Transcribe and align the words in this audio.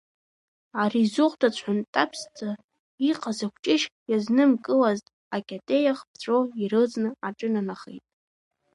Ари 0.81 1.11
зыхәда 1.13 1.49
цәҳәынтаԥсӡа 1.55 2.49
иҟаз 3.09 3.39
акәҷышь 3.47 3.87
иазнымкылазт 4.09 5.05
акьатеиах 5.35 5.99
ԥҵәо 6.11 6.37
ирылҵны 6.61 7.09
аҿынанахеит. 7.27 8.03